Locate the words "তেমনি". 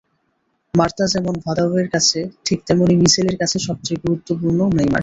2.67-2.93